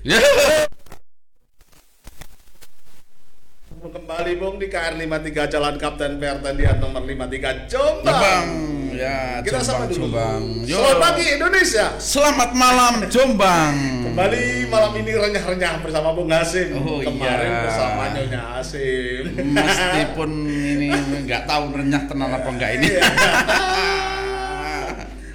[0.00, 0.16] Ya.
[3.80, 8.04] Kembali Bung di KR 53 Jalan Kapten Pertendian nomor 53 Jombang.
[8.04, 8.46] Jombang.
[8.92, 10.04] Ya, Kita sama Jombang, dulu.
[10.12, 10.42] Jombang.
[10.68, 10.76] Yo.
[10.76, 11.86] Selamat pagi Indonesia.
[11.96, 13.74] Selamat malam Jombang.
[14.08, 16.76] Kembali malam ini renyah-renyah bersama Bung Hasim.
[16.76, 17.60] Oh, Kemarin iya.
[17.64, 19.24] bersama Nyonya Hasim.
[19.36, 20.88] Meskipun ini
[21.24, 22.88] nggak tahu renyah tenang apa enggak ini.
[22.88, 23.02] Iya.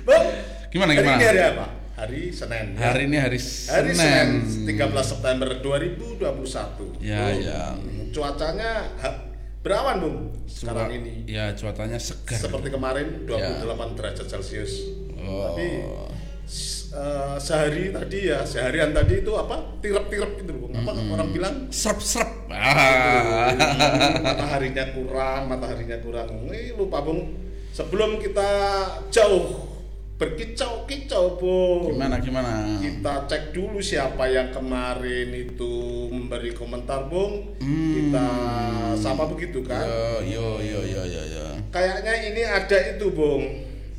[0.06, 0.26] Bung,
[0.70, 1.18] Gimana, gimana?
[1.18, 1.66] ini hari apa?
[2.06, 2.78] Hari Senin.
[2.78, 2.94] ya?
[2.94, 4.46] Hari ini hari Hari Senin.
[4.46, 7.02] Senin 13 September 2021.
[7.02, 7.62] Ya, Bung, ya.
[8.14, 8.72] Cuacanya
[9.02, 9.26] ha-
[9.66, 11.26] berawan, Bung, sekarang Cua- ini.
[11.26, 12.38] Ya, cuacanya segar.
[12.38, 14.86] Seperti kemarin 28 derajat Celcius.
[15.18, 15.50] Oh.
[15.50, 15.66] Tapi
[16.94, 19.82] eh, sehari tadi ya, seharian tadi itu apa?
[19.82, 20.78] Tirep-tirep gitu, Bung.
[20.78, 21.56] Apa orang bilang?
[21.74, 22.46] Serp-serp.
[22.54, 23.50] Ah.
[24.22, 26.30] mataharinya kurang, mataharinya kurang.
[26.54, 27.34] Ini lupa, Bung.
[27.74, 28.46] Sebelum kita
[29.10, 29.74] jauh
[30.16, 31.92] berkicau-kicau, Bung.
[31.92, 32.80] Gimana gimana?
[32.80, 37.60] Kita cek dulu siapa yang kemarin itu memberi komentar, Bung.
[37.60, 38.28] Kita
[38.96, 39.84] sama begitu kan?
[40.24, 41.46] Yo yo yo yo yo yo.
[41.68, 43.44] Kayaknya ini ada itu, Bung.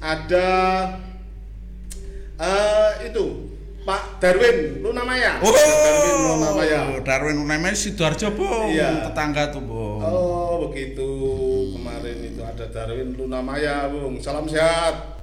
[0.00, 0.48] Ada
[2.36, 3.52] eh itu
[3.84, 5.40] Pak Darwin Lunamaya.
[5.40, 6.80] Oh, Darwin Lunamaya.
[7.04, 8.72] Darwin Unamaya Sidoarjo, Bung.
[8.72, 9.12] Iya.
[9.12, 10.00] Tetangga tuh, Bung.
[10.00, 11.08] Oh, begitu.
[11.76, 14.16] Kemarin itu ada Darwin Lunamaya, Bung.
[14.16, 15.15] Salam sehat.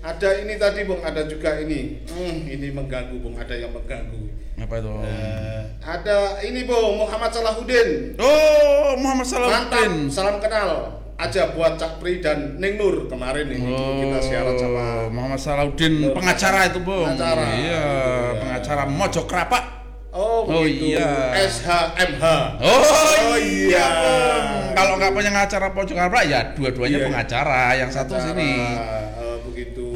[0.00, 1.04] Ada ini tadi, Bung.
[1.04, 2.00] Ada juga ini.
[2.08, 3.36] Hmm, ini mengganggu, Bung.
[3.36, 4.32] Ada yang mengganggu.
[4.56, 4.88] Apa itu?
[5.04, 6.96] Eh, ada ini, Bung.
[6.96, 8.16] Muhammad Salahuddin.
[8.16, 9.44] Oh, Muhammad Mantap.
[9.44, 9.92] Salahuddin.
[10.08, 10.96] Salam kenal.
[11.20, 16.00] Aja buat Cak Pri dan Neng Nur kemarin ini Oh, kita siaran sama Muhammad Salahuddin
[16.08, 17.04] Oh, pengacara itu, Bung.
[17.04, 17.44] pengacara.
[17.44, 17.84] Iya, Iya.
[18.40, 19.64] pengacara Mojo Krapak.
[20.16, 20.96] Oh, Oh, begitu.
[20.96, 21.36] iya.
[21.44, 22.24] SHMH.
[22.64, 23.36] Oh, Oh, iya.
[23.36, 23.86] iya.
[24.00, 24.72] Bung.
[24.72, 27.06] Kalau nggak punya pengacara Mojo Krapak ya dua-duanya Iya.
[27.12, 28.52] pengacara, yang satu sini.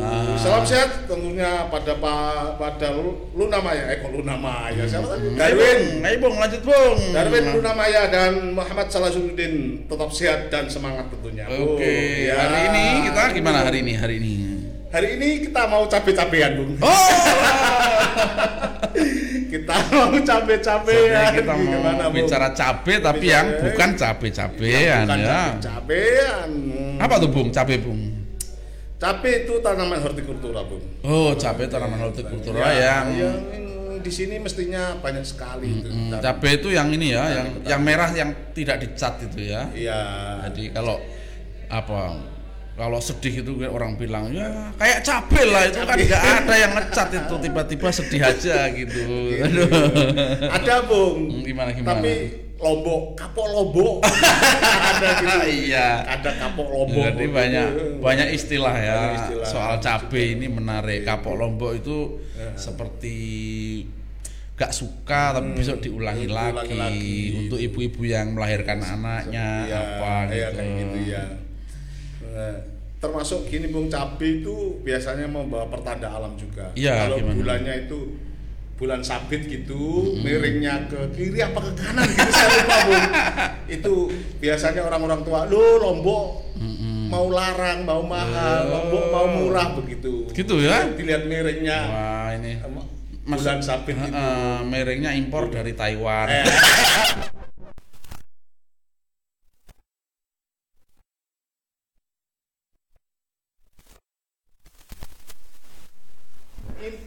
[0.05, 0.33] Eh, begitu.
[0.35, 0.37] Ah.
[0.37, 3.89] Salam sehat tentunya pada Pak pada Lu- Luna Maya.
[3.89, 4.85] Eh kok Luna Maya?
[4.85, 5.35] Siapa tadi?
[5.35, 5.81] Darwin.
[6.17, 6.37] Bung.
[6.37, 6.99] Lanjut, Bung.
[7.11, 11.45] Darwin Luna Maya dan Muhammad Salahuddin tetap sehat dan semangat tentunya.
[11.47, 12.37] Oke, Oh, ya.
[12.39, 13.93] hari ini kita gimana hari ini?
[13.95, 14.33] Hari ini.
[14.89, 16.73] Hari ini kita mau cabe-cabean, Bung.
[16.79, 16.87] Oh,
[19.51, 21.31] kita mau cabe-cabean.
[21.35, 23.63] Kita mau Gimana, bicara cabe tapi yang Cabe.
[23.65, 25.43] bukan cabe-cabean Bukan ya.
[25.59, 26.51] cabe-cabean.
[27.03, 27.51] Apa tuh Bung?
[27.51, 28.01] Cabe Bung.
[29.05, 30.81] Cabe itu tanaman hortikultura, Bung.
[31.05, 33.37] Oh, cabe tanaman hortikultura Ya, yang yang
[34.01, 35.89] di sini mestinya banyak sekali itu.
[35.93, 39.69] Hmm, Dan- cabe itu yang ini ya, yang yang merah yang tidak dicat itu ya.
[39.77, 40.01] Iya.
[40.49, 40.97] Jadi kalau
[41.69, 42.33] apa?
[42.75, 47.09] Kalau sedih itu orang bilang ya kayak cabe lah itu kan nggak ada yang ngecat
[47.15, 48.99] itu tiba-tiba sedih aja gitu.
[49.47, 49.69] Aduh.
[50.51, 51.19] Ada, Bung.
[51.29, 52.01] Hmm, Gimana gimana?
[52.03, 53.95] Tapi lombok, kapok lombok.
[54.89, 55.39] ada gitu.
[55.67, 56.03] iya.
[56.07, 57.05] Ada kapok lombok.
[57.05, 57.67] Jadi banyak
[57.99, 59.47] banyak istilah ya Banyak istilah.
[59.47, 61.03] soal cabe ini menarik.
[61.03, 62.19] Kapok lombok itu
[62.55, 63.17] seperti
[64.55, 67.19] gak suka tapi besok diulangi, Hmm, diulangi lagi, lagi.
[67.37, 70.55] untuk ibu-ibu yang melahirkan anaknya Iya, apa iya, gitu.
[70.55, 71.25] kayak gitu ya.
[72.25, 72.55] Nah,
[72.97, 76.71] termasuk gini Bung cabe itu biasanya membawa pertanda alam juga.
[76.73, 77.35] Iya, Kalau gimana?
[77.35, 77.99] bulannya itu
[78.75, 83.07] bulan sabit gitu, miringnya ke kiri apa ke kanan gitu saya lupa Bung.
[83.79, 83.95] itu
[84.43, 86.27] biasanya orang-orang tua, lo lombok
[87.07, 90.27] mau larang, mau mahal, lombok mau murah begitu.
[90.35, 90.91] Gitu ya?
[90.91, 92.59] Dilihat miringnya Wah ini
[93.25, 94.13] bulan sabit itu.
[94.13, 96.29] eh, merengnya impor dari Taiwan.
[96.29, 96.45] Eh.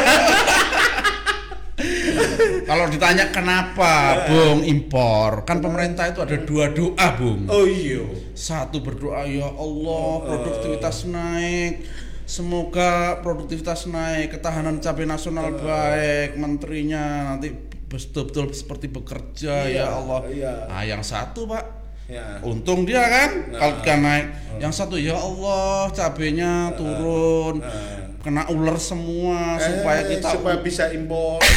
[2.62, 7.50] Kalau ditanya kenapa Bung impor, kan pemerintah itu ada dua doa Bung.
[7.50, 8.06] Oh iya.
[8.32, 11.84] Satu berdoa ya Allah produktivitas naik,
[12.24, 17.50] semoga produktivitas naik, ketahanan cabai nasional baik, menterinya nanti
[17.92, 20.20] betul-betul seperti bekerja Iya, ya Allah.
[20.32, 20.54] iya.
[20.70, 21.81] Nah yang satu pak
[22.12, 22.44] Ya.
[22.44, 23.56] Untung dia kan, Nah.
[23.58, 24.26] kalau kan naik.
[24.60, 28.12] Yang satu ya Allah cabenya turun, Nah.
[28.20, 31.40] kena ular semua supaya Eh, kita supaya bisa impor.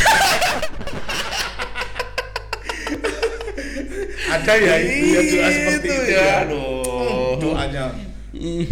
[4.25, 6.35] Ada ya itu ya doa seperti Itu itu ya, ya.
[6.43, 7.35] aduh.
[7.35, 7.85] Hmm, Doanya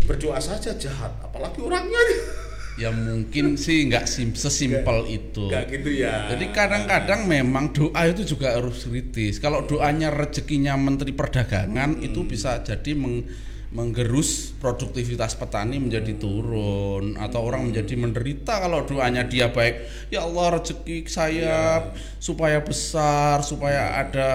[0.04, 2.02] berdoa saja jahat, apalagi orangnya.
[2.82, 5.46] Ya mungkin sih nggak sim sesimpel itu.
[5.46, 6.34] Enggak gitu ya.
[6.34, 9.38] Jadi kadang-kadang memang doa itu juga harus kritis.
[9.38, 17.40] Kalau doanya rezekinya Menteri Perdagangan itu bisa jadi meng- menggerus produktivitas petani menjadi turun atau
[17.40, 19.88] orang menjadi menderita kalau doanya dia baik.
[20.12, 21.88] Ya Allah rezeki saya
[22.20, 24.30] supaya besar supaya ada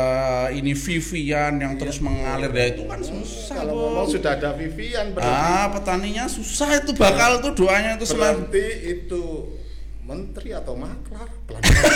[0.49, 2.49] ini Vivian yang terus mengalir.
[2.49, 7.37] Ya itu kan susah Kalau ngomong sudah ada Vivian berarti, ah petaninya susah itu bakal
[7.37, 9.53] tuh doanya itu berarti itu
[10.01, 11.29] menteri atau maklar?
[11.45, 11.93] Pelan-pelan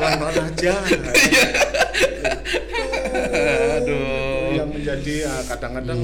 [0.00, 0.74] pelan-pelan aja.
[3.76, 4.22] aduh.
[4.22, 4.31] Yang
[4.72, 6.00] menjadi ah, kadang-kadang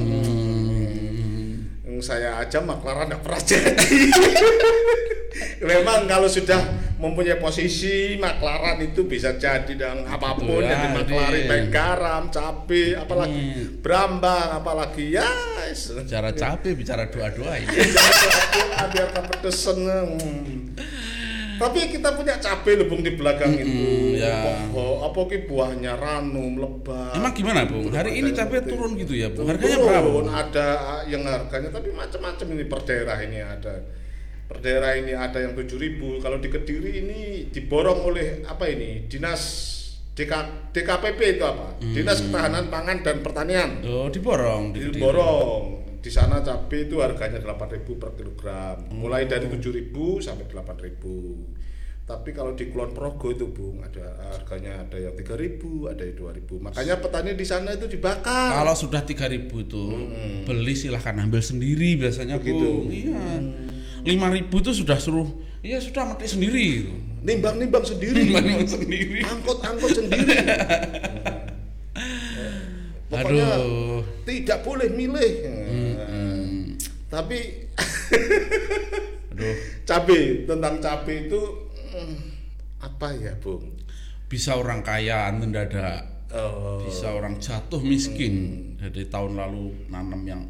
[1.88, 3.74] yang saya aja maklaran tidak pernah jadi.
[5.70, 6.58] Memang kalau sudah
[6.98, 11.50] mempunyai posisi maklaran itu bisa jadi dengan apa pun Ya, jadi maklari Din.
[11.50, 13.42] baik garam, cabai, apalagi
[13.78, 15.26] berambang, apalagi ya.
[15.70, 15.94] es.
[15.94, 19.78] bicara capek bicara doa-doa ini Jangan biar kepedesan.
[19.86, 20.67] Hmm.
[21.58, 24.14] Tapi kita punya cabai lebung di belakang itu.
[24.14, 24.70] ya.
[24.70, 27.18] Pokok, apa ki buahnya ranum, lebat.
[27.18, 27.90] Emang gimana Bung?
[27.90, 28.70] Hari ini cabai Putih.
[28.78, 29.42] turun gitu ya Bung?
[29.42, 30.26] Turun, Harganya berapa Bung?
[30.30, 30.66] Ada
[31.10, 33.74] yang harganya tapi macam-macam ini per daerah ini ada.
[34.48, 37.20] Per daerah ini ada yang 7000 Kalau di Kediri ini
[37.52, 39.04] diborong oleh apa ini?
[39.04, 39.42] Dinas
[40.14, 40.32] DK,
[40.74, 41.78] DKPP itu apa?
[41.78, 41.94] Hmm.
[41.94, 43.70] Dinas Ketahanan Pangan dan Pertanian.
[43.86, 45.87] Oh, diborong di Diborong.
[45.98, 48.86] Di sana cabai itu harganya 8.000 per kilogram.
[48.86, 49.02] Hmm.
[49.02, 49.90] Mulai dari 7.000
[50.22, 51.58] sampai 8.000.
[52.08, 56.64] Tapi kalau di Kulon Progo itu Bung ada harganya ada yang 3.000, ada yang 2.000.
[56.64, 58.56] Makanya petani di sana itu dibakar.
[58.56, 59.92] Kalau sudah 3000 tuh
[60.48, 62.64] beli silahkan ambil sendiri biasanya Begitu.
[62.64, 62.88] Bung.
[62.88, 63.20] Iya.
[64.08, 65.28] 5000 tuh sudah suruh
[65.58, 66.94] Iya sudah mati sendiri gitu.
[67.26, 69.26] nimbang-nimbang sendiri, Memang sendiri.
[69.26, 70.38] angkut-angkut sendiri.
[73.08, 73.87] Pokoknya Aduh.
[74.28, 75.32] Tidak boleh milih.
[75.48, 76.76] Hmm.
[77.08, 77.38] Tapi
[79.32, 79.56] Aduh,
[79.88, 81.40] cabai tentang cabai itu
[81.94, 82.16] hmm,
[82.84, 83.64] apa ya, Bung?
[84.28, 88.76] bisa orang kaya mendadak, Oh, bisa orang jatuh miskin.
[88.76, 90.42] Jadi tahun lalu nanam yang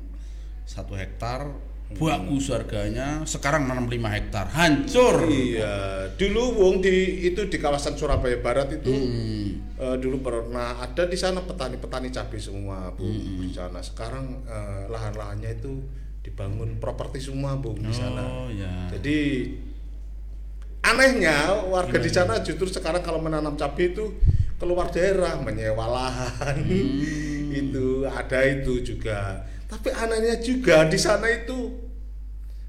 [0.66, 1.54] satu hektar
[1.96, 5.24] bagus harganya, sekarang nanam 5 hektar hancur.
[5.24, 9.72] Iya, dulu Wong di itu di kawasan Surabaya Barat itu Hmm.
[9.80, 13.08] eh, dulu pernah ada di sana petani-petani cabai semua, Bu.
[13.08, 13.40] Hmm.
[13.40, 15.80] Di sana sekarang eh, lahan-lahannya itu
[16.20, 18.20] dibangun properti semua, Bu, di sana.
[18.20, 18.92] Oh ya.
[18.92, 19.48] Jadi
[20.84, 24.12] anehnya warga di sana justru sekarang kalau menanam cabai itu
[24.58, 26.56] keluar daerah menyewa lahan
[27.64, 29.40] itu ada itu juga.
[29.68, 31.76] Tapi anehnya juga di sana itu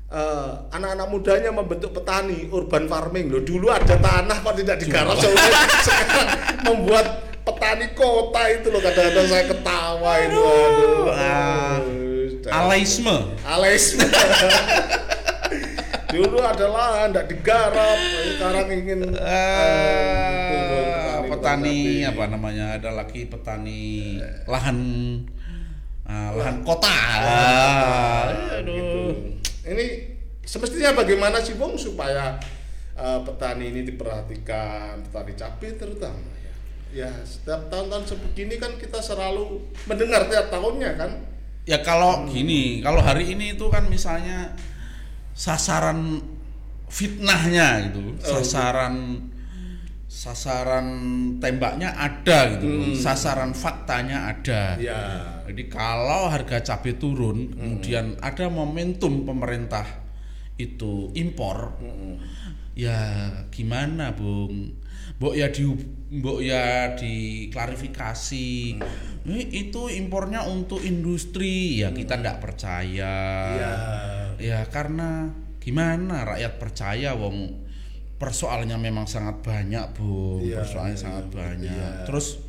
[0.10, 3.40] eh, anak-anak mudanya membentuk petani urban farming loh.
[3.40, 6.28] Dulu ada tanah kok tidak digarap sekarang sekarang
[6.62, 7.06] membuat
[7.40, 11.08] petani kota itu loh kadang-kadang saya ketawa itu aduh.
[11.10, 13.16] ah, Aduh, Alaisme.
[13.42, 14.04] Alaisme.
[16.10, 17.98] Dulu ada lahan tidak digarap,
[18.34, 21.78] sekarang ingin eh, itu, Eh, petani petani.
[22.02, 24.18] apa namanya ada lagi petani
[24.50, 24.78] lahan
[26.10, 26.90] ah, lahan kota.
[26.90, 28.66] Ah, gitu.
[28.66, 29.14] aduh.
[29.70, 29.86] Ini
[30.42, 32.42] semestinya bagaimana sih Bung supaya
[32.98, 36.54] eh, petani ini diperhatikan, petani cabai terutama ya.
[36.90, 41.12] Ya, setiap tahun-tahun sebegini kan kita selalu mendengar tiap tahunnya kan.
[41.70, 44.58] Ya kalau gini, kalau hari ini itu kan misalnya
[45.38, 46.18] sasaran
[46.90, 48.42] fitnahnya gitu, Oh.
[48.42, 49.22] sasaran
[50.10, 50.88] sasaran
[51.38, 52.98] tembaknya ada gitu, Hmm.
[52.98, 54.74] sasaran faktanya ada.
[54.82, 55.39] Ya.
[55.50, 59.82] Jadi kalau harga cabai turun, kemudian ada momentum pemerintah
[60.62, 61.74] itu impor,
[62.78, 63.00] ya
[63.50, 64.78] gimana, Bung?
[65.18, 65.66] Mbok ya di
[66.22, 68.78] mbok ya diklarifikasi.
[69.26, 73.16] Eh, itu impornya untuk industri, ya kita ndak percaya.
[73.58, 73.74] Ya.
[74.38, 77.68] Ya karena gimana rakyat percaya wong
[78.22, 80.46] persoalannya memang sangat banyak, Bung.
[80.46, 81.36] Iya, persoalannya iya, sangat iya.
[81.36, 81.94] banyak.
[82.06, 82.49] Terus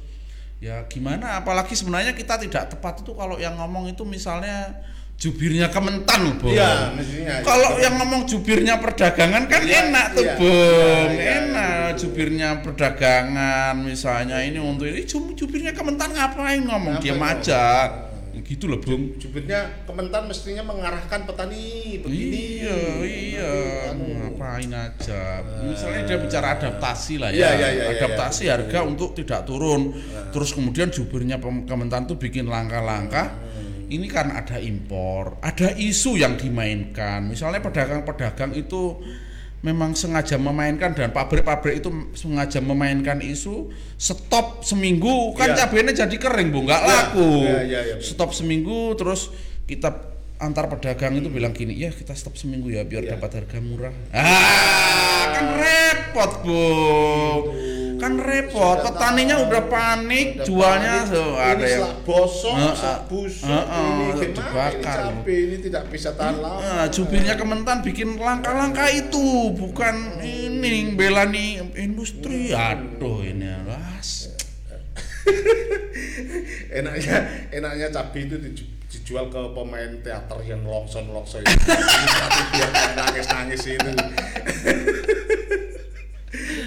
[0.61, 4.77] ya gimana apalagi sebenarnya kita tidak tepat itu kalau yang ngomong itu misalnya
[5.21, 6.57] jubirnya Kementan, Bung.
[6.57, 7.45] Iya, mestinya.
[7.45, 10.35] Kalau yang ngomong jubirnya perdagangan kan Iya, enak tuh, iya.
[10.41, 11.09] Bung.
[11.13, 12.09] Iya, iya, enak gitu.
[12.09, 17.21] jubirnya perdagangan misalnya ini untuk ini Ju- jubirnya Kementan ngapain ngomong ngomong?
[17.37, 17.65] aja.
[18.41, 19.21] Gitu loh, Bung.
[19.21, 22.65] Jubirnya Kementan mestinya mengarahkan petani begini.
[22.65, 23.53] Iya, iya.
[23.93, 24.30] Anu.
[24.41, 25.45] Ngapain aja.
[25.69, 27.53] Misalnya dia bicara adaptasi lah ya.
[27.53, 28.57] iya, iya, iya, adaptasi iya.
[28.57, 29.93] harga untuk tidak turun.
[30.33, 33.37] Terus kemudian jubirnya Kementan tuh bikin langkah-langkah.
[33.91, 37.27] Ini kan ada impor, ada isu yang dimainkan.
[37.27, 38.97] Misalnya pedagang-pedagang itu
[39.61, 43.69] memang sengaja memainkan dan pabrik-pabrik itu sengaja memainkan isu
[44.01, 45.69] stop seminggu kan Iya.
[45.69, 47.31] cabenya jadi kering bu nggak Iya, laku
[47.69, 47.81] iya.
[48.01, 49.29] stop seminggu terus
[49.69, 49.93] kita
[50.41, 53.15] antar pedagang itu bilang gini, ya kita stop seminggu ya biar Iya.
[53.15, 53.93] dapat harga murah.
[54.09, 56.65] Ah, kan repot bu,
[57.97, 58.81] kan repot.
[58.81, 59.47] Sudah Petaninya tahu.
[59.47, 64.17] udah panik, Udah jualnya panik, so, ada ini yang bosok, Heeh, selak busuk, ini gimana
[64.17, 64.97] ini dibakar.
[64.99, 66.59] cabai ini tidak bisa tahan lama.
[66.59, 72.49] Nah, jubirnya Kementan bikin langkah-langkah itu bukan ini bela nih industri.
[72.51, 74.33] Aduh ini las.
[76.73, 77.17] enaknya
[77.53, 78.80] enaknya cabai itu diju-
[79.11, 81.67] dijual ke pemain teater yang longson longson itu.
[81.67, 83.91] Tapi biar kayak nangis nangis itu.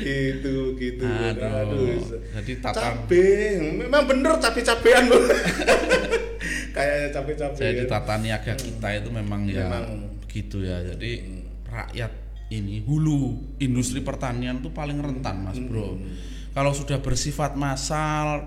[0.04, 1.08] Itu gitu.
[1.08, 1.96] Aduh,
[2.36, 5.16] jadi tatang- cabai memang bener cabai cabean bu.
[6.76, 10.20] Kayaknya cabai cabean Jadi tata niaga kita itu memang ya Memang.
[10.28, 10.84] begitu ya.
[10.84, 11.24] Jadi
[11.72, 12.12] rakyat
[12.52, 15.96] ini hulu industri pertanian itu paling rentan Mas Bro.
[16.52, 18.44] Kalau sudah bersifat massal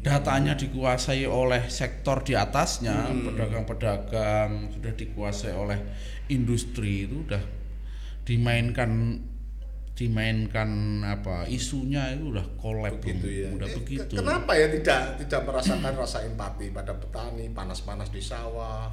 [0.00, 5.76] datanya dikuasai oleh sektor di atasnya, pedagang-pedagang sudah dikuasai oleh
[6.26, 7.42] industri itu udah
[8.22, 9.20] dimainkan
[9.92, 10.70] dimainkan
[11.04, 13.48] apa isunya itu udah kolab begitu ya.
[13.52, 14.08] udah Eh, begitu.
[14.08, 18.88] ke- kenapa ya tidak tidak merasakan rasa empati pada petani panas-panas di sawah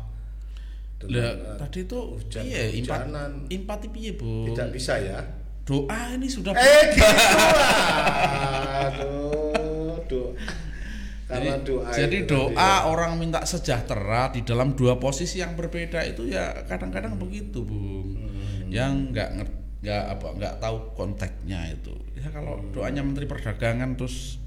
[0.97, 3.07] Lah, eh, tadi itu hujan- iya empat
[3.47, 4.49] empati piye bu?
[4.49, 5.21] Tidak bisa ya.
[5.61, 7.05] Doa ini sudah Eh gitu
[8.77, 10.31] Aduh, doa.
[11.37, 12.71] Jadi, doa jadi doa ya.
[12.85, 18.67] orang minta sejahtera di dalam dua posisi yang berbeda itu ya kadang-kadang begitu bung Hmm.
[18.67, 19.29] yang nggak
[19.79, 22.71] nggak apa nggak tahu konteksnya itu ya kalau Hmm.
[22.71, 24.41] doanya menteri perdagangan terus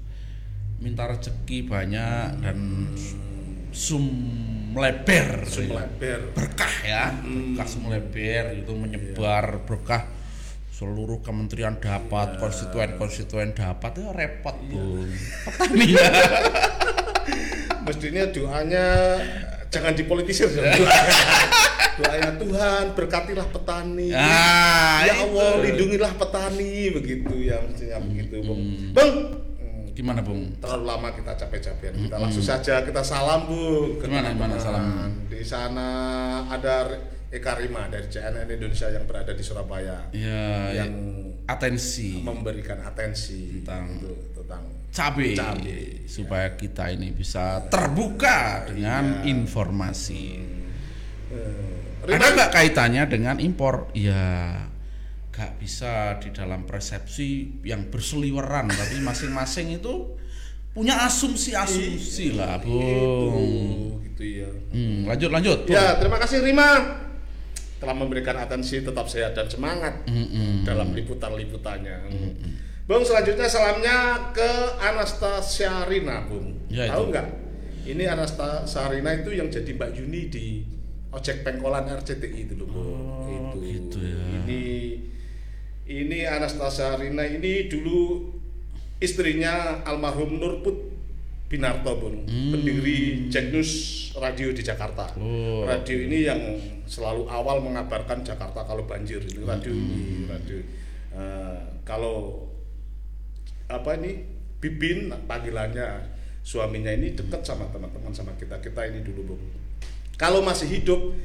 [0.77, 2.57] minta rezeki banyak dan
[3.71, 4.05] sum
[4.73, 6.31] leber Sum leber.
[6.31, 7.53] berkah ya Hmm.
[7.53, 10.03] berkah sum leber itu menyebar berkah
[10.71, 12.39] seluruh kementerian dapat Iya.
[12.39, 15.05] konstituen konstituen dapat itu repot bung
[15.45, 16.09] petani ya
[17.91, 18.85] Mestinya doanya
[19.67, 20.63] jangan dipolitisir dong.
[21.91, 24.15] Doanya, Tuhan berkatilah petani.
[24.15, 25.27] Ah, ya itu.
[25.27, 28.63] Allah lindungilah petani begitu ya mestinya begitu Bung.
[28.95, 29.11] Bang,
[29.59, 32.07] hmm, gimana bung terlalu lama kita capek-capekan.
[32.07, 35.11] Kita langsung saja kita salam Bu Gimana, gimana salam?
[35.27, 35.87] Di sana
[36.47, 36.95] ada
[37.27, 40.91] Eka Rima dari CNN Indonesia yang berada di Surabaya ya yang
[41.45, 46.03] atensi memberikan atensi Tentang- itu, tentang cabai Cabai.
[46.05, 49.31] supaya kita ini bisa terbuka dengan Iya.
[49.31, 50.23] informasi
[51.31, 54.57] eh, ada nggak kaitannya dengan impor ya
[55.31, 60.19] nggak bisa di dalam persepsi yang berseliweran tapi masing-masing itu
[60.71, 64.51] punya asumsi-asumsi lah itu bung gitu ya.
[64.71, 65.75] Hmm, lanjut lanjut Bung.
[65.75, 66.99] Ya, terima kasih Rima
[67.79, 70.61] telah memberikan atensi tetap sehat dan semangat Mm-mm.
[70.63, 71.97] dalam liputan-liputannya.
[72.91, 74.51] Bung, selanjutnya salamnya ke
[74.83, 76.59] Anastasia Rina, Bung.
[76.67, 77.11] Ya, Tahu itu.
[77.15, 77.27] nggak?
[77.87, 80.67] Ini Anastasia Rina itu yang jadi Mbak Yuni di
[81.15, 82.83] ojek pengkolan RCTI itu loh, Bung.
[82.83, 84.43] Oh, gitu ya.
[84.43, 84.63] Ini
[85.87, 88.27] ini Anastasia Rina ini dulu
[88.99, 90.91] istrinya almarhum Nurput
[91.47, 93.71] Binarto Bung, pendiri Jack News
[94.19, 95.15] Radio di Jakarta.
[95.15, 95.63] Oh.
[95.63, 96.39] Radio ini yang
[96.91, 100.59] selalu awal mengabarkan Jakarta kalau banjir itu radio ini radio
[101.15, 102.50] eh, kalau
[103.71, 104.27] apa ini
[104.61, 106.05] Bibin panggilannya
[106.41, 109.41] suaminya ini dekat sama teman-teman sama kita kita ini dulu Bung.
[110.17, 111.17] Kalau masih hidup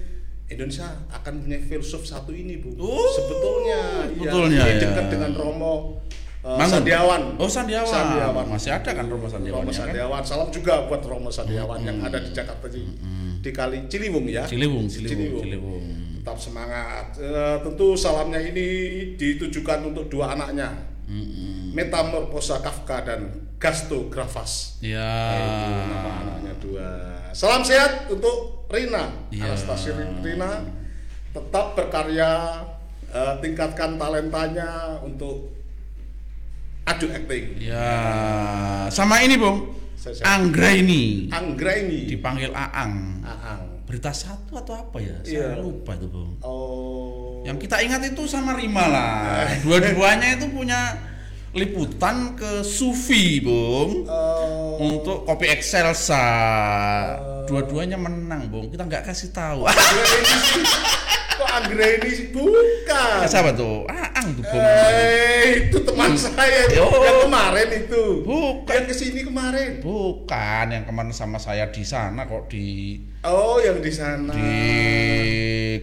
[0.47, 2.71] Indonesia akan punya filsuf satu ini bu.
[2.79, 4.31] Oh, Sebetulnya, iya.
[4.31, 4.83] betulnya, Ini ya.
[4.89, 5.99] dekat dengan Romo
[6.41, 6.71] eh, Mangun.
[6.81, 7.23] Sandiawan.
[7.37, 8.47] Oh, Sandiawan.
[8.47, 9.87] Masih ada kan Romo Sandiawan, Romo ya kan?
[9.91, 10.23] Sandiawan.
[10.23, 12.79] Salam juga buat Romo Sandiawan yang ada di Jakarta di,
[13.43, 14.47] di Kali Ciliwung ya.
[14.47, 15.85] Ciliwung, Di Ciliwung, Ciliwung.
[16.23, 17.07] Tetap semangat.
[17.19, 18.67] Eh, tentu salamnya ini
[19.19, 20.95] ditujukan untuk dua anaknya.
[21.07, 21.71] Mm-mm.
[21.73, 24.77] Metamorfosa Kafka dan Gasto Grafas.
[24.83, 25.07] Ya.
[25.39, 26.89] Itu nama anaknya dua.
[27.31, 29.55] Salam sehat untuk Rina, Iya.
[29.55, 30.67] Anastasia Rina.
[31.31, 32.65] Tetap berkarya,
[33.13, 35.53] eh, tingkatkan talentanya untuk
[36.87, 37.61] adu acting.
[37.61, 37.87] Ya.
[38.91, 39.77] Sama ini, Bung.
[40.23, 41.27] Anggraini.
[41.35, 43.21] Anggraini, Dipanggil Aang.
[43.27, 43.66] Aang.
[43.87, 45.15] Berita satu atau apa ya?
[45.23, 45.55] Iya.
[45.55, 46.35] Saya lupa tuh, Bung.
[46.43, 47.47] Oh.
[47.47, 49.47] Yang kita ingat itu sama Rima lah.
[49.63, 50.99] Dua-duanya itu punya
[51.55, 54.03] liputan ke Sufi, Bung.
[54.11, 54.83] Oh.
[54.83, 56.19] Untuk kopi Excelsa.
[57.47, 58.67] Dua-duanya menang, Bung.
[58.75, 59.71] Kita nggak kasih tahu.
[61.37, 62.27] Kok Anggraini sih?
[62.31, 63.25] Bukan.
[63.25, 63.85] Siapa tuh?
[63.87, 64.57] Aang tuh, Bung.
[64.59, 66.89] Eh, itu teman saya Yo.
[66.89, 68.25] yang kemarin itu.
[68.25, 68.73] Bukan.
[68.73, 69.71] Yang ke sini kemarin.
[69.81, 74.31] Bukan yang kemarin sama saya di sana kok di Oh, yang di sana.
[74.31, 74.55] di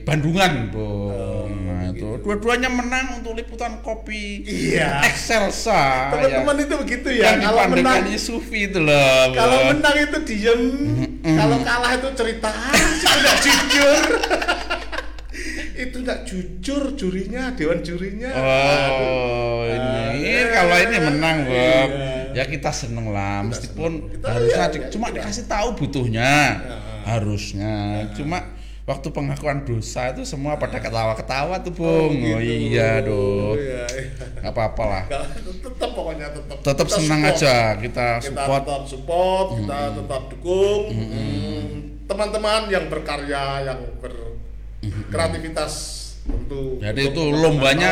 [0.02, 1.12] Bandungan, Bung.
[1.12, 5.04] Oh, nah, itu dua-duanya menang untuk liputan kopi Iya.
[5.06, 6.10] Excelsa.
[6.10, 6.64] Teman-teman ya.
[6.64, 7.24] itu begitu ya.
[7.30, 9.30] yang Kalau menang, Sufi itu loh.
[9.32, 10.62] kalau menang itu diem,
[11.22, 12.50] Kalau kalah itu cerita
[13.04, 14.02] tidak jujur.
[15.84, 18.32] itu tidak jujur jurinya, dewan jurinya.
[18.34, 21.90] Oh, ini Ah, kalau ini menang, Bob.
[21.90, 22.34] iya.
[22.34, 24.12] Ya kita seneng lah, meskipun seneng.
[24.12, 25.16] Kita harusnya iya, di- iya, cuma kita.
[25.20, 26.34] dikasih tahu butuhnya.
[26.58, 26.82] Ah.
[27.06, 27.76] Harusnya.
[28.12, 28.38] Cuma
[28.84, 32.12] waktu pengakuan dosa itu semua pada ketawa-ketawa tuh, Bung.
[32.12, 32.74] Oh, gitu.
[32.74, 33.56] iya, dong.
[33.56, 34.42] Iya, iya.
[34.44, 35.04] Apa-apa lah.
[35.64, 37.38] tetap pokoknya tetap Tetap kita senang support.
[37.38, 38.62] aja kita kita support.
[38.62, 41.64] tetap support kita tetap dukung Hmm,
[42.04, 43.80] teman-teman yang berkarya yang
[44.84, 45.74] berkreativitas
[46.24, 47.92] tentu Jadi itu lombanya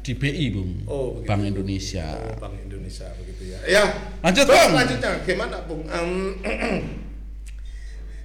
[0.00, 0.70] di BI, Bung.
[0.84, 1.28] Oh, begitu.
[1.28, 2.06] Bank Indonesia.
[2.10, 3.84] Oh, Bank Indonesia begitu ya ya
[4.20, 4.70] Lanjut, Terus Bung.
[4.72, 6.10] selanjutnya gimana Bung Em,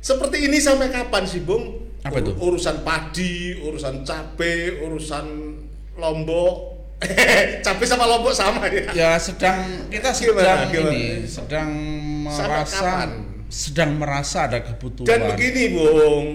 [0.02, 2.32] seperti ini sampai kapan sih Bung Apa itu?
[2.34, 5.26] Ur- urusan padi urusan cabe urusan
[5.96, 6.56] lombok
[7.66, 10.92] cabe sama lombok sama ya Ya sedang kita Gimana, sedang gimana?
[10.92, 11.70] ini sedang
[12.24, 12.90] merasa
[13.46, 15.06] sedang merasa ada kebutuhan.
[15.06, 16.28] Dan begini, Bung.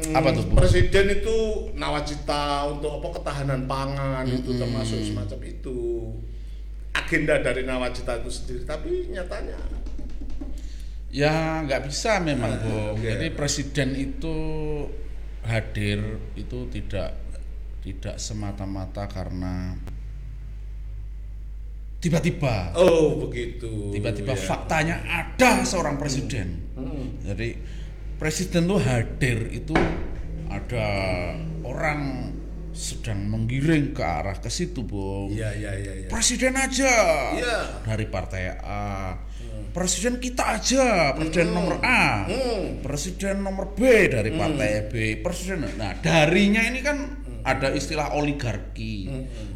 [0.00, 0.44] Hmm, Apa tuh?
[0.50, 1.36] Presiden itu
[1.76, 5.80] nawacita untuk apa ketahanan pangan itu termasuk semacam itu.
[6.90, 9.54] Agenda dari nawacita itu sendiri, tapi nyatanya
[11.10, 13.02] Ya nggak bisa memang, Bung.
[13.02, 13.18] iya.
[13.18, 14.36] Jadi presiden itu
[15.42, 15.98] hadir
[16.38, 17.18] itu tidak
[17.82, 19.74] tidak semata-mata karena
[22.00, 23.92] tiba-tiba oh begitu.
[23.92, 24.40] tiba-tiba ya.
[24.40, 26.62] faktanya ada seorang presiden.
[26.78, 27.18] Hmm.
[27.26, 27.58] Jadi
[28.20, 29.72] presiden tuh hadir itu
[30.52, 30.86] ada
[31.64, 32.30] orang
[32.70, 35.32] sedang menggiring ke arah ke situ, Bung.
[35.32, 36.08] Iya, iya, iya, iya.
[36.08, 36.94] Presiden aja
[37.34, 37.58] Iya.
[37.82, 39.16] dari partai A.
[39.70, 42.26] Presiden kita aja, presiden nomor A.
[42.26, 42.82] Hmm.
[42.82, 45.22] Presiden nomor B dari partai B.
[45.22, 45.62] Presiden.
[45.78, 46.98] Nah, darinya ini kan
[47.46, 49.06] ada istilah oligarki,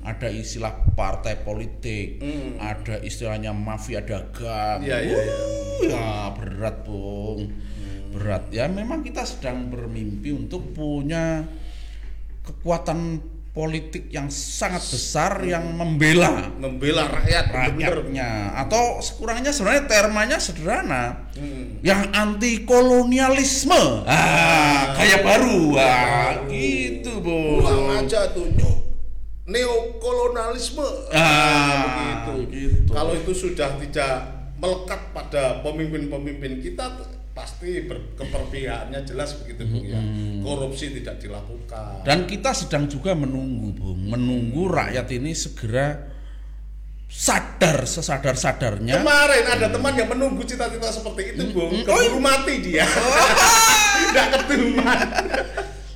[0.07, 2.23] ada istilah partai politik,
[2.63, 4.87] ada istilahnya mafia dagang.
[4.87, 5.37] Iya, iya, iya.
[5.91, 7.51] Ya berat, Bung.
[8.15, 8.47] Berat.
[8.55, 11.43] Ya memang kita sedang bermimpi untuk punya
[12.47, 13.19] kekuatan
[13.51, 21.83] politik yang sangat besar yang membela Membela rakyat, rakyatnya atau sekurangnya sebenarnya termanya sederhana Hmm.
[21.83, 28.75] yang anti kolonialisme ah kayak baru ah gitu Pulang bu aja tuh nyuk
[29.45, 30.87] neokolonialisme.
[31.13, 32.33] Ah, begitu.
[32.49, 32.91] gitu.
[32.97, 34.15] Kalau itu sudah tidak
[34.57, 36.85] melekat pada pemimpin-pemimpin kita
[37.35, 37.83] pasti
[38.15, 39.99] keperpihakannya jelas begitu Bung ya.
[40.39, 42.07] Korupsi tidak dilakukan.
[42.07, 46.15] dan kita sedang juga menunggu bung menunggu rakyat ini segera
[47.11, 51.75] sadar sesadar sadarnya Kemarin ada teman yang menunggu cita-cita seperti itu, Bung.
[51.75, 52.87] oh, Keburu mati dia.
[54.05, 55.07] Tidak ketuman.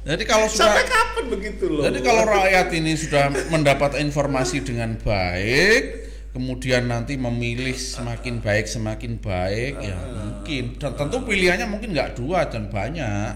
[0.07, 1.83] jadi kalau sudah Sampai kapan begitu loh?
[1.83, 9.19] Jadi kalau rakyat ini sudah mendapat informasi dengan baik, kemudian nanti memilih semakin baik semakin
[9.19, 10.77] baik, ya mungkin.
[10.79, 13.33] Dan tentu pilihannya mungkin nggak dua dan banyak.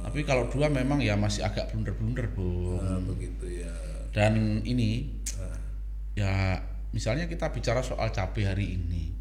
[0.00, 2.82] Tapi kalau dua memang ya masih agak blunder-blunder, bu.
[2.82, 3.70] Nah, begitu ya.
[4.10, 5.06] Dan ini
[6.18, 6.58] ya
[6.90, 9.19] misalnya kita bicara soal cabai hari ini.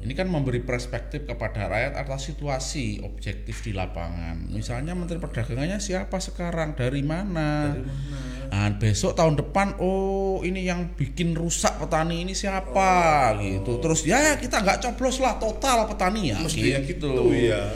[0.00, 4.48] Ini kan memberi perspektif kepada rakyat atas situasi objektif di lapangan.
[4.48, 7.76] Misalnya Menteri Perdagangannya siapa sekarang, dari mana?
[8.50, 13.36] Nah, besok tahun depan, oh ini yang bikin rusak petani ini siapa?
[13.38, 13.76] Gitu.
[13.78, 16.40] Terus ya kita nggak coblos lah total petani ya.
[16.40, 17.68] Mestinya gitu ya.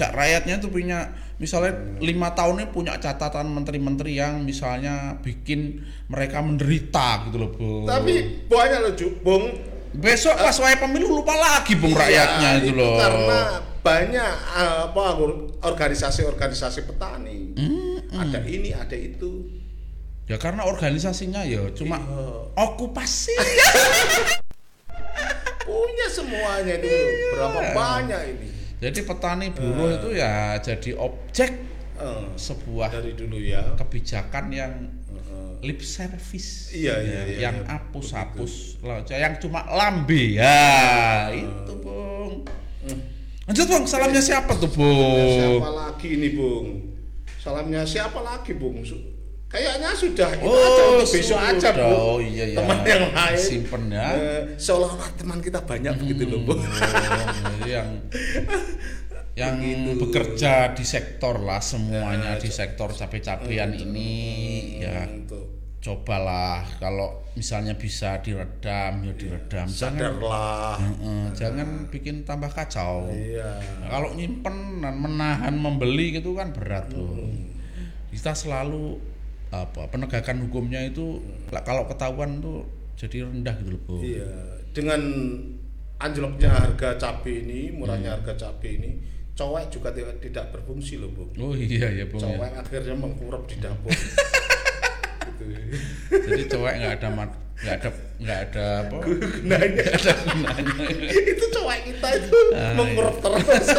[0.00, 7.28] Cak rakyatnya tuh punya misalnya lima tahunnya punya catatan menteri-menteri yang misalnya bikin mereka menderita
[7.28, 7.84] gitu loh, Bu.
[7.84, 8.92] Tapi banyak loh.
[9.20, 9.44] Bung.
[9.92, 12.98] Besok pas wae pemilu lupa lagi bung rakyatnya Iya, itu loh.
[12.98, 13.40] Karena
[13.80, 15.02] banyak eh, apa
[15.62, 17.54] organisasi-organisasi petani.
[18.10, 19.46] Ada ini, ada itu.
[20.26, 22.50] Ya karena organisasinya ya cuma Iya.
[22.58, 23.30] okupasi.
[25.62, 26.88] Punya semuanya itu.
[27.34, 27.72] Berapa Iya.
[27.74, 28.48] banyak ini?
[28.76, 31.64] jadi petani buruh itu ya jadi objek
[31.96, 33.72] Eh, sebuah dari dulu ya.
[33.72, 34.68] kebijakan yang
[35.05, 35.05] Eh,
[35.60, 36.70] lip service.
[36.70, 37.68] Iya, iya, Ya, iya, yang iya.
[37.70, 42.44] hapus-hapus lah, yang cuma lambe ya itu bung.
[43.46, 45.62] Lanjut bung, salamnya siapa tuh bung?
[45.62, 46.66] Siapa lagi ini, Bung?
[47.38, 48.82] Salamnya siapa lagi, Bung?
[49.46, 51.54] Kayaknya sudah itu Oh, aja untuk besok sudah.
[51.54, 51.94] aja, Bung.
[51.94, 52.56] Oh, iya, iya.
[52.58, 53.38] Teman yang lain.
[53.38, 54.08] Simpen ya.
[54.18, 56.58] Eh, seolah-olah teman kita banyak begitu loh, Bung.
[56.58, 56.66] Oh,
[59.36, 64.10] yang yang bekerja di sektor lah semuanya di sektor cabai-cabean ini
[64.80, 65.44] ya Untuk
[65.84, 70.80] cobalah kalau misalnya bisa diredam ya diredam jangan sadarlah.
[70.80, 73.60] Heeh, jangan bikin tambah kacau Iya.
[73.84, 77.28] Nah, kalau nyimpen dan menahan membeli gitu kan berat tuh
[78.08, 78.96] kita selalu
[79.52, 81.20] apa penegakan hukumnya itu
[81.62, 82.64] kalau ketahuan tuh
[82.96, 83.94] jadi rendah gitu loh Bu.
[84.00, 84.32] Iya.
[84.72, 85.00] Dengan
[85.96, 88.16] anjloknya harga cabai ini, murahnya Hmm.
[88.20, 88.90] harga cabai ini,
[89.36, 92.18] cowek juga tidak, berfungsi loh bung Oh iya ya bung.
[92.18, 92.32] ya.
[92.32, 93.92] cowek akhirnya mengkurap di dapur
[95.28, 95.44] gitu.
[96.08, 98.96] Jadi cowok nggak ada mat- nggak ada nggak ada apa?
[99.04, 100.72] gunanya Ada gunanya.
[101.14, 103.44] itu cowok kita itu Ah, mengkurap terus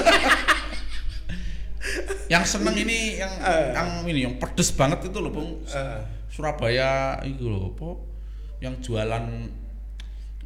[2.28, 3.72] Yang seneng ini yang Eh.
[3.72, 5.64] yang ini yang pedes banget itu loh bung.
[5.64, 7.90] Eh, Surabaya itu loh apa?
[8.60, 9.26] Yang jualan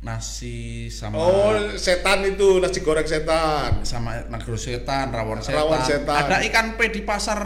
[0.02, 5.62] nasi sama oh setan itu nasi goreng setan sama nagro setan, rawon setan.
[5.62, 6.26] Rawon setan.
[6.26, 7.38] Ada ikan pe di pasar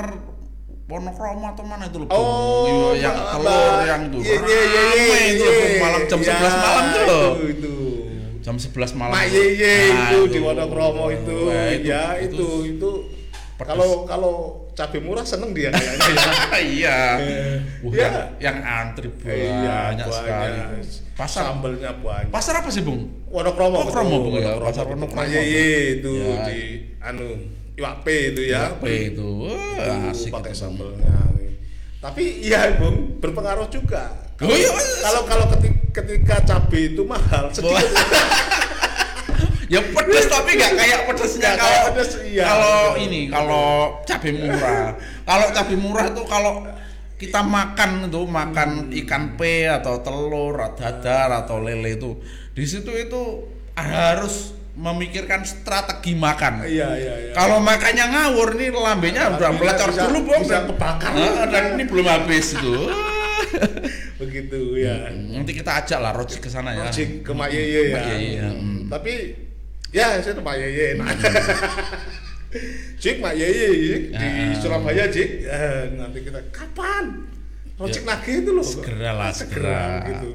[0.86, 2.08] Wonokromo atau mana itu loh?
[2.14, 4.18] Oh, Iya, yang telur yang itu.
[4.22, 5.82] Iya, iya, iya, iya, itu iya.
[5.82, 7.30] malam jam Ya, 11 malam tuh loh.
[7.34, 7.76] Itu, itu.
[8.46, 9.14] Jam 11 malam.
[9.18, 9.34] Mak tuh.
[9.34, 11.38] Yeye Nah, itu di Wonokromo itu.
[11.50, 12.92] Wah, ya itu itu.
[13.58, 14.36] Kalau kalau
[14.76, 16.32] cabai murah seneng dia kayaknya ya.
[16.60, 17.00] iya.
[17.80, 18.10] Wah, iya.
[18.44, 20.52] yang, antri Iya, banyak sekali.
[20.52, 20.68] banyak.
[21.16, 22.28] Pasar Sambelnya banyak.
[22.28, 23.08] pasar apa sih, Bung?
[23.32, 23.80] Wonokromo.
[23.82, 24.24] Wonokromo, betul.
[24.28, 24.52] Bung, ya.
[24.60, 25.16] Pasar Wonokromo.
[25.16, 26.44] Mak Yeye itu Ya.
[26.44, 26.60] di
[27.00, 27.28] anu
[27.76, 28.72] Iwak P itu ya.
[28.76, 29.30] P itu.
[29.48, 31.12] Wah, asik pakai sambelnya.
[32.00, 34.12] Tapi iya Bung, berpengaruh juga.
[34.38, 34.68] Oh, iya.
[35.00, 37.80] Kalau kalau ketika, ketika cabai itu mahal, sedikit
[39.66, 42.44] ya pedes tapi nggak kayak pedesnya kalau pedes, iya.
[42.46, 43.66] kalau ini kalau
[44.06, 44.94] cabai murah
[45.26, 46.54] kalau cabai murah itu kalau
[47.16, 48.70] kita makan itu makan
[49.06, 52.20] ikan pe atau telur dadar atau lele itu
[52.52, 53.22] di situ itu
[53.74, 57.32] harus memikirkan strategi makan Iya iya iya.
[57.32, 61.12] kalau makannya ngawur nih lambenya udah Bisa- melecor dulu bong bisa kebakar.
[61.16, 62.76] Nah, dan ini belum habis itu
[64.20, 65.12] Begitu ya.
[65.12, 68.04] nanti kita ajak lah Roji ke sana ya Cik ke Mak Yeye ya.
[68.12, 68.50] Ya.
[68.52, 68.92] Hmm.
[68.92, 69.36] Tapi
[69.96, 70.88] ya saya ke Mak Yeye.
[71.00, 71.08] Nah.
[73.00, 73.68] Cik Mak Yeye
[74.12, 74.52] di Ah.
[74.60, 75.30] Surabaya Cik.
[75.42, 77.32] Eh, nanti kita kapan?
[77.76, 78.64] Rojek nagih itu loh.
[78.64, 79.84] Ya, Segera lah, segera.
[80.08, 80.30] gitu.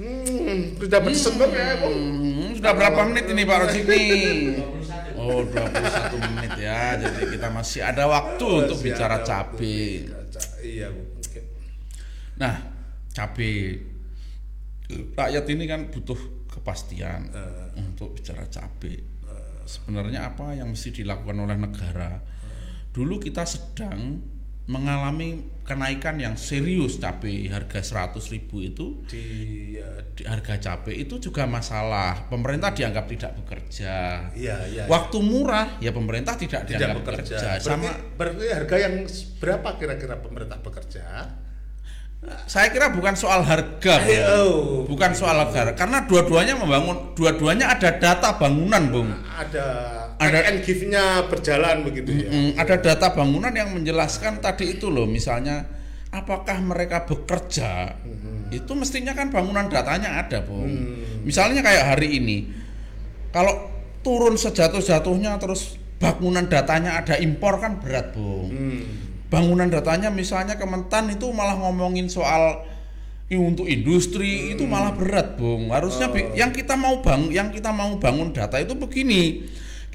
[0.00, 1.92] Hmm, sudah bersentuh ya, Bung.
[1.92, 4.08] Hmm, sudah berapa menit ini Pak Rojik nih?
[5.12, 6.96] Oh, 21 menit ya.
[6.96, 10.08] Jadi kita masih ada waktu untuk Masih bicara ada cabai.
[10.64, 11.02] Iya, Bu.
[11.20, 11.40] Oke.
[12.40, 12.54] Nah,
[13.12, 13.52] cabai
[15.12, 16.16] rakyat ini kan butuh
[16.66, 17.78] kepastian Eh.
[17.78, 18.98] untuk bicara cabai.
[19.62, 22.18] Sebenarnya apa yang mesti dilakukan oleh negara?
[22.90, 24.18] Dulu kita sedang
[24.66, 29.26] mengalami kenaikan yang serius cabai harga 100.000 ribu itu Di
[29.78, 32.26] ya, di harga cabai itu juga masalah.
[32.26, 33.94] Pemerintah dianggap tidak bekerja.
[34.34, 34.84] iya, iya.
[34.86, 37.34] Waktu murah ya pemerintah tidak, tidak dianggap bekerja.
[37.38, 37.50] bekerja.
[37.58, 38.94] Berarti, Sama berarti harga yang
[39.38, 41.06] berapa kira-kira pemerintah bekerja?
[42.46, 44.26] Saya kira bukan soal harga, Bung.
[44.38, 44.82] Oh.
[44.86, 49.10] bukan soal harga, karena dua-duanya membangun, dua-duanya ada data bangunan, bung.
[49.14, 49.66] Ada
[50.16, 52.30] Ada- and give-nya berjalan begitu ya.
[52.56, 55.66] Ada data bangunan yang menjelaskan tadi itu loh, misalnya
[56.08, 57.98] apakah mereka bekerja?
[58.48, 60.70] Itu mestinya kan bangunan datanya ada, bung.
[61.26, 62.48] Misalnya kayak hari ini,
[63.34, 63.68] kalau
[64.06, 68.48] turun sejatuh-jatuhnya terus bangunan datanya ada impor kan berat, bung.
[68.48, 69.05] Hmm.
[69.26, 72.62] Bangunan datanya misalnya Kementan itu malah ngomongin soal
[73.26, 75.74] ini untuk industri itu malah berat bung.
[75.74, 79.42] Harusnya bi- yang kita mau bang yang kita mau bangun data itu begini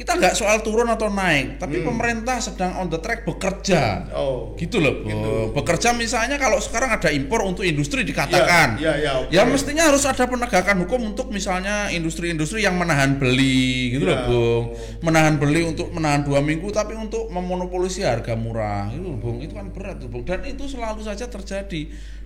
[0.01, 4.09] kita nggak soal turun atau naik tapi pemerintah sedang on the track bekerja.
[4.17, 4.57] Oh.
[4.57, 8.81] gitu loh bung bekerja misalnya kalau sekarang ada impor untuk industri dikatakan.
[8.81, 9.29] Iya, iya, oke.
[9.29, 14.27] ya mestinya harus ada penegakan hukum untuk misalnya industri-industri yang menahan beli gitu loh Iya.
[14.27, 14.65] bung
[15.05, 18.89] menahan beli untuk menahan dua minggu tapi untuk memonopolisi harga murah.
[18.89, 19.37] Itu loh, bung.
[19.37, 20.25] Itu kan berat tuh bung.
[20.25, 21.81] Dan itu selalu saja terjadi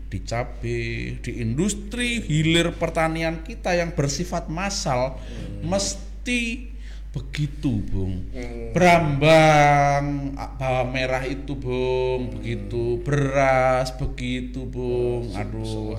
[0.05, 5.17] di cabai di industri hilir pertanian kita yang bersifat massal
[5.65, 6.71] mesti
[7.15, 8.27] begitu bung.
[8.75, 12.35] Berambang a- bawang merah itu bung.
[12.35, 12.99] Begitu.
[13.07, 15.31] Beras begitu bung.
[15.31, 15.95] Aduh.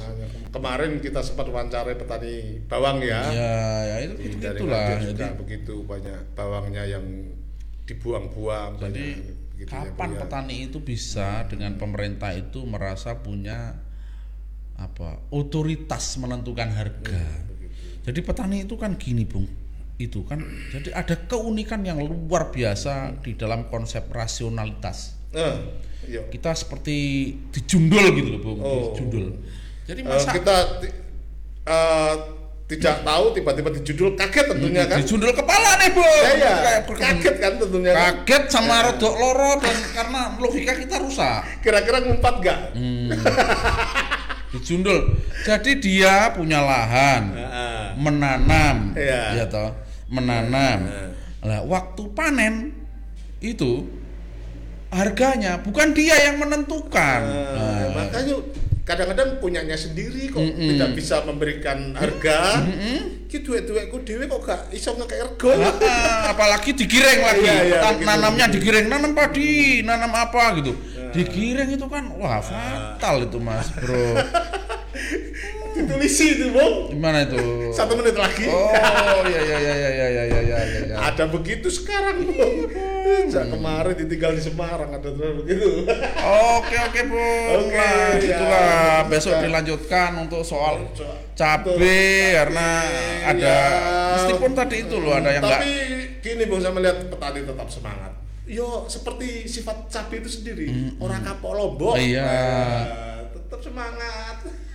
[0.52, 3.24] Kemarin kita sempat wawancarai petani bawang ya.
[3.32, 3.56] ya
[3.88, 7.04] ya itu Di itu dari itulah jadi begitu banyak bawangnya yang
[7.88, 8.76] dibuang-buang.
[8.76, 10.18] Jadi banyak begitu ya, kapan ya.
[10.20, 13.80] petani itu bisa dengan pemerintah itu merasa punya
[14.76, 17.24] apa otoritas menentukan harga.
[18.04, 19.48] Jadi petani itu kan gini bung,
[19.96, 25.16] itu kan jadi ada keunikan yang luar biasa di dalam konsep rasionalitas.
[25.32, 25.56] Eh,
[26.06, 26.20] iya.
[26.26, 26.96] Kita seperti
[27.48, 28.92] dijundul gitu loh bung, Oh.
[28.92, 29.40] dijundul.
[29.84, 30.92] Jadi Eh, masa kita ti-
[31.64, 32.14] eh,
[32.66, 34.98] tidak tahu tiba-tiba dijudul kaget tentunya kan.
[34.98, 36.24] dijundul kepala nih bung.
[36.34, 37.90] Ya, ya, kaget kan tentunya.
[37.90, 38.00] kan.
[38.20, 41.40] Kaget sama rodok loro dan karena logika kita rusak.
[41.60, 42.60] Kira-kira ngumpat nggak?
[42.74, 43.08] Hmm.
[44.46, 45.12] dijundul.
[45.42, 47.34] Jadi dia punya lahan,
[47.94, 49.42] menanam, Iya.
[49.42, 49.68] ya toh,
[50.08, 50.80] menanam.
[51.40, 52.72] Lah waktu panen
[53.38, 53.86] itu
[54.88, 57.20] harganya bukan dia yang menentukan.
[57.22, 58.34] Eh, Nah, makanya
[58.82, 62.62] kadang-kadang punyanya sendiri kok tidak bisa memberikan harga.
[63.26, 65.50] Ki duwe-duweku dhewe kok gak iso ngekek rego.
[65.52, 68.06] Ah, ah, apalagi digiring lagi Iya, iya, Tan- begitu.
[68.06, 69.50] nanamnya digiring nanam padi
[69.82, 70.72] nanam apa gitu
[71.08, 74.20] digiring itu kan wah fatal itu mas bro
[75.76, 76.66] ditulis itu bu.
[76.88, 77.36] gimana itu
[77.76, 80.96] satu menit lagi oh iya iya iya iya iya iya iya ya.
[81.12, 82.32] ada begitu sekarang bu.
[83.28, 85.84] sejak kemarin ditinggal di Semarang ada terus begitu
[86.56, 87.28] oke oke bu.
[87.60, 88.36] oke nah, iya.
[88.36, 88.64] itulah
[89.04, 89.40] ya, besok ya.
[89.44, 90.80] dilanjutkan untuk soal
[91.36, 93.30] cabai karena iya.
[93.36, 94.14] ada ya.
[94.16, 96.24] meskipun tadi itu loh ada yang tapi enggak.
[96.24, 98.12] gini bu saya melihat petani tetap semangat
[98.46, 100.90] yo seperti sifat cabai itu sendiri -hmm.
[101.04, 104.65] orang kapok lombok iya nah, tetap semangat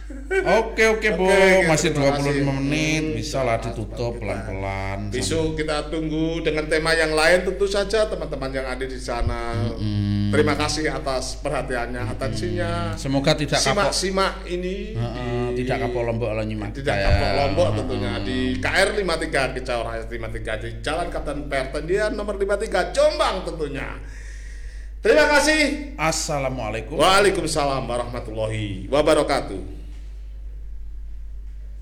[0.41, 2.43] Oke oke bu, Oke, masih terima 25 kasih.
[2.47, 5.11] menit, bisa lah ditutup pelan-pelan.
[5.11, 9.51] Besok kita tunggu dengan tema yang lain tentu saja teman-teman yang ada di sana.
[10.31, 12.95] Terima kasih atas perhatiannya, atensinya.
[12.95, 17.05] Semoga tidak kapok, Simak-simak ini Heeh, di- tidak kapok lombok lah nyimak tidak ya.
[17.05, 22.95] kapok lombok tentunya di KR 53 Kicau Raya 53 di Jalan Kapten Pertendian nomor 53
[22.95, 23.99] Jombang tentunya.
[25.01, 25.91] Terima kasih.
[25.97, 26.95] Assalamualaikum.
[26.95, 29.80] Waalaikumsalam warahmatullahi wabarakatuh.